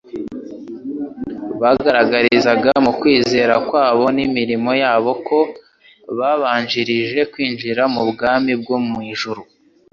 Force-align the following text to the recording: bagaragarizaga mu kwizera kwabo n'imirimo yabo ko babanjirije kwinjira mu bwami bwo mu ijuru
bagaragarizaga 1.61 2.71
mu 2.85 2.91
kwizera 2.99 3.53
kwabo 3.67 4.05
n'imirimo 4.15 4.71
yabo 4.83 5.11
ko 5.27 5.39
babanjirije 6.17 7.19
kwinjira 7.31 7.83
mu 7.93 8.01
bwami 8.09 8.51
bwo 8.61 8.77
mu 8.87 8.99
ijuru 9.13 9.41